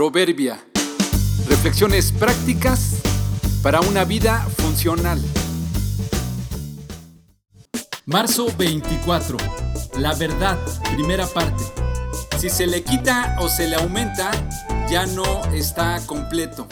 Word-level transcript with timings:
Proverbia. 0.00 0.58
Reflexiones 1.46 2.10
prácticas 2.10 3.02
para 3.62 3.82
una 3.82 4.06
vida 4.06 4.48
funcional. 4.56 5.20
Marzo 8.06 8.46
24. 8.56 9.36
La 9.98 10.14
verdad, 10.14 10.58
primera 10.94 11.26
parte. 11.26 11.62
Si 12.38 12.48
se 12.48 12.66
le 12.66 12.82
quita 12.82 13.36
o 13.40 13.50
se 13.50 13.68
le 13.68 13.76
aumenta, 13.76 14.30
ya 14.88 15.04
no 15.04 15.44
está 15.52 16.00
completo. 16.06 16.66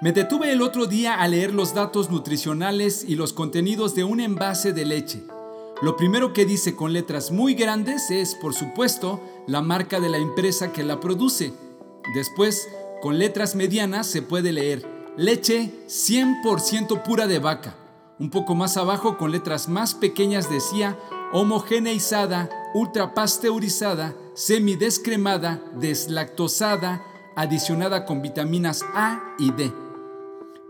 Me 0.00 0.10
detuve 0.10 0.50
el 0.50 0.60
otro 0.60 0.86
día 0.86 1.14
a 1.14 1.28
leer 1.28 1.54
los 1.54 1.72
datos 1.72 2.10
nutricionales 2.10 3.04
y 3.06 3.14
los 3.14 3.32
contenidos 3.32 3.94
de 3.94 4.02
un 4.02 4.18
envase 4.18 4.72
de 4.72 4.84
leche. 4.86 5.22
Lo 5.82 5.96
primero 5.96 6.32
que 6.32 6.46
dice 6.46 6.76
con 6.76 6.92
letras 6.92 7.30
muy 7.30 7.54
grandes 7.54 8.10
es, 8.10 8.34
por 8.36 8.54
supuesto, 8.54 9.20
la 9.46 9.60
marca 9.60 10.00
de 10.00 10.08
la 10.08 10.18
empresa 10.18 10.72
que 10.72 10.84
la 10.84 11.00
produce. 11.00 11.52
Después, 12.14 12.68
con 13.02 13.18
letras 13.18 13.54
medianas 13.54 14.06
se 14.06 14.22
puede 14.22 14.52
leer 14.52 14.86
leche 15.16 15.72
100% 15.88 17.02
pura 17.02 17.26
de 17.26 17.38
vaca. 17.38 17.76
Un 18.18 18.30
poco 18.30 18.54
más 18.54 18.76
abajo, 18.76 19.18
con 19.18 19.32
letras 19.32 19.68
más 19.68 19.94
pequeñas 19.94 20.48
decía 20.48 20.98
homogeneizada, 21.32 22.48
ultrapasteurizada, 22.74 24.14
semidescremada, 24.34 25.60
deslactosada, 25.74 27.04
adicionada 27.34 28.06
con 28.06 28.22
vitaminas 28.22 28.84
A 28.94 29.34
y 29.38 29.50
D. 29.50 29.83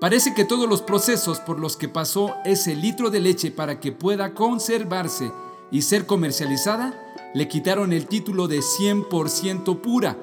Parece 0.05 0.35
que 0.35 0.45
todos 0.45 0.69
los 0.69 0.83
procesos 0.83 1.41
por 1.41 1.59
los 1.59 1.79
que 1.79 1.89
pasó 1.89 2.35
ese 2.45 2.77
litro 2.77 3.09
de 3.09 3.21
leche 3.21 3.51
para 3.51 3.81
que 3.81 3.91
pueda 3.91 4.35
conservarse 4.35 5.33
y 5.71 5.81
ser 5.81 6.05
comercializada 6.05 6.93
le 7.33 7.49
quitaron 7.49 7.91
el 7.95 8.07
título 8.07 8.47
de 8.47 8.59
100% 8.59 9.81
pura. 9.81 10.19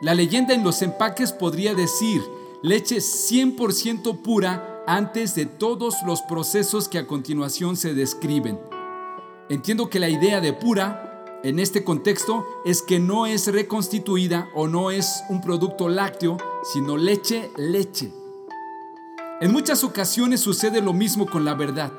La 0.00 0.14
leyenda 0.14 0.54
en 0.54 0.64
los 0.64 0.80
empaques 0.80 1.32
podría 1.32 1.74
decir 1.74 2.22
leche 2.62 2.96
100% 2.96 4.22
pura 4.22 4.82
antes 4.86 5.34
de 5.34 5.44
todos 5.44 5.96
los 6.06 6.22
procesos 6.22 6.88
que 6.88 6.96
a 6.96 7.06
continuación 7.06 7.76
se 7.76 7.92
describen. 7.92 8.58
Entiendo 9.50 9.90
que 9.90 10.00
la 10.00 10.08
idea 10.08 10.40
de 10.40 10.54
pura 10.54 11.26
en 11.44 11.58
este 11.58 11.84
contexto 11.84 12.46
es 12.64 12.80
que 12.80 13.00
no 13.00 13.26
es 13.26 13.52
reconstituida 13.52 14.48
o 14.54 14.66
no 14.66 14.90
es 14.90 15.24
un 15.28 15.42
producto 15.42 15.90
lácteo, 15.90 16.38
sino 16.72 16.96
leche, 16.96 17.50
leche. 17.58 18.23
En 19.40 19.50
muchas 19.52 19.82
ocasiones 19.82 20.40
sucede 20.40 20.80
lo 20.80 20.92
mismo 20.92 21.26
con 21.26 21.44
la 21.44 21.54
verdad. 21.54 21.90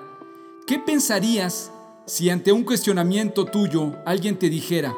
¿Qué 0.65 0.79
pensarías 0.79 1.69
si 2.05 2.29
ante 2.29 2.53
un 2.53 2.63
cuestionamiento 2.63 3.45
tuyo 3.45 3.93
alguien 4.05 4.39
te 4.39 4.49
dijera, 4.49 4.95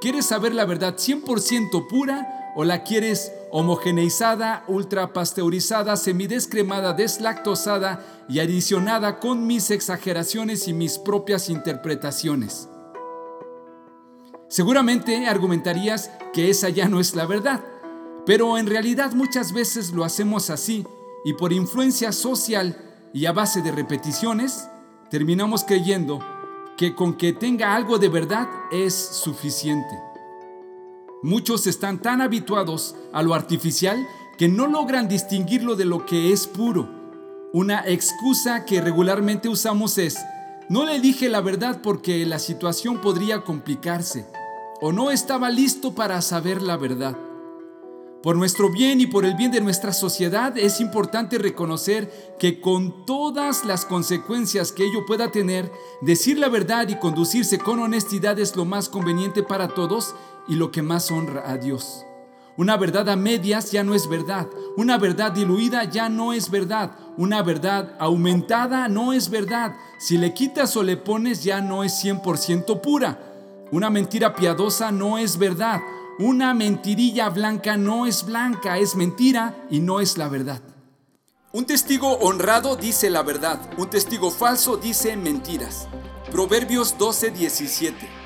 ¿quieres 0.00 0.26
saber 0.26 0.52
la 0.52 0.64
verdad 0.64 0.96
100% 0.96 1.86
pura 1.86 2.52
o 2.56 2.64
la 2.64 2.82
quieres 2.82 3.30
homogeneizada, 3.52 4.64
ultrapasteurizada, 4.66 5.96
semidescremada, 5.96 6.92
deslactosada 6.92 8.04
y 8.28 8.40
adicionada 8.40 9.20
con 9.20 9.46
mis 9.46 9.70
exageraciones 9.70 10.66
y 10.66 10.72
mis 10.72 10.98
propias 10.98 11.48
interpretaciones? 11.48 12.68
Seguramente 14.48 15.28
argumentarías 15.28 16.10
que 16.32 16.50
esa 16.50 16.68
ya 16.68 16.88
no 16.88 16.98
es 16.98 17.14
la 17.14 17.26
verdad, 17.26 17.64
pero 18.26 18.58
en 18.58 18.66
realidad 18.66 19.12
muchas 19.12 19.52
veces 19.52 19.92
lo 19.92 20.04
hacemos 20.04 20.50
así 20.50 20.84
y 21.24 21.34
por 21.34 21.52
influencia 21.52 22.12
social 22.12 22.76
y 23.12 23.26
a 23.26 23.32
base 23.32 23.62
de 23.62 23.72
repeticiones, 23.72 24.68
terminamos 25.10 25.64
creyendo 25.64 26.20
que 26.76 26.94
con 26.94 27.14
que 27.16 27.32
tenga 27.32 27.74
algo 27.74 27.98
de 27.98 28.08
verdad 28.08 28.48
es 28.70 28.94
suficiente. 28.94 29.98
Muchos 31.22 31.66
están 31.66 32.00
tan 32.00 32.20
habituados 32.20 32.94
a 33.12 33.22
lo 33.22 33.34
artificial 33.34 34.06
que 34.36 34.48
no 34.48 34.66
logran 34.66 35.08
distinguirlo 35.08 35.74
de 35.74 35.86
lo 35.86 36.04
que 36.04 36.32
es 36.32 36.46
puro. 36.46 36.88
Una 37.52 37.86
excusa 37.86 38.64
que 38.64 38.80
regularmente 38.80 39.48
usamos 39.48 39.96
es, 39.98 40.18
no 40.68 40.84
le 40.84 41.00
dije 41.00 41.28
la 41.28 41.40
verdad 41.40 41.80
porque 41.82 42.26
la 42.26 42.38
situación 42.38 43.00
podría 43.00 43.42
complicarse 43.42 44.26
o 44.80 44.92
no 44.92 45.10
estaba 45.10 45.48
listo 45.48 45.94
para 45.94 46.20
saber 46.20 46.60
la 46.60 46.76
verdad. 46.76 47.16
Por 48.26 48.34
nuestro 48.34 48.70
bien 48.70 49.00
y 49.00 49.06
por 49.06 49.24
el 49.24 49.36
bien 49.36 49.52
de 49.52 49.60
nuestra 49.60 49.92
sociedad 49.92 50.58
es 50.58 50.80
importante 50.80 51.38
reconocer 51.38 52.34
que 52.40 52.60
con 52.60 53.06
todas 53.06 53.64
las 53.64 53.84
consecuencias 53.84 54.72
que 54.72 54.82
ello 54.82 55.06
pueda 55.06 55.30
tener, 55.30 55.70
decir 56.00 56.36
la 56.36 56.48
verdad 56.48 56.88
y 56.88 56.98
conducirse 56.98 57.60
con 57.60 57.78
honestidad 57.78 58.36
es 58.40 58.56
lo 58.56 58.64
más 58.64 58.88
conveniente 58.88 59.44
para 59.44 59.68
todos 59.68 60.16
y 60.48 60.56
lo 60.56 60.72
que 60.72 60.82
más 60.82 61.12
honra 61.12 61.48
a 61.48 61.56
Dios. 61.56 62.04
Una 62.56 62.76
verdad 62.76 63.08
a 63.10 63.14
medias 63.14 63.70
ya 63.70 63.84
no 63.84 63.94
es 63.94 64.08
verdad. 64.08 64.48
Una 64.76 64.98
verdad 64.98 65.30
diluida 65.30 65.84
ya 65.84 66.08
no 66.08 66.32
es 66.32 66.50
verdad. 66.50 66.96
Una 67.16 67.44
verdad 67.44 67.94
aumentada 68.00 68.88
no 68.88 69.12
es 69.12 69.30
verdad. 69.30 69.76
Si 70.00 70.18
le 70.18 70.34
quitas 70.34 70.76
o 70.76 70.82
le 70.82 70.96
pones 70.96 71.44
ya 71.44 71.60
no 71.60 71.84
es 71.84 71.92
100% 72.04 72.80
pura. 72.80 73.20
Una 73.70 73.88
mentira 73.88 74.34
piadosa 74.34 74.90
no 74.90 75.16
es 75.16 75.38
verdad. 75.38 75.80
Una 76.18 76.54
mentirilla 76.54 77.28
blanca 77.28 77.76
no 77.76 78.06
es 78.06 78.24
blanca, 78.24 78.78
es 78.78 78.96
mentira 78.96 79.54
y 79.68 79.80
no 79.80 80.00
es 80.00 80.16
la 80.16 80.28
verdad. 80.28 80.62
Un 81.52 81.66
testigo 81.66 82.10
honrado 82.20 82.74
dice 82.74 83.10
la 83.10 83.22
verdad, 83.22 83.60
un 83.76 83.90
testigo 83.90 84.30
falso 84.30 84.78
dice 84.78 85.14
mentiras. 85.14 85.88
Proverbios 86.32 86.96
12:17. 86.96 88.25